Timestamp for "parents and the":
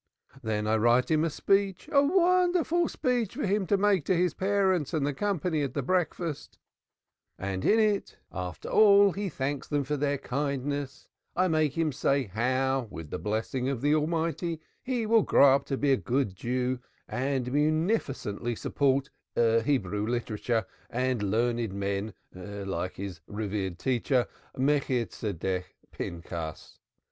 4.33-5.13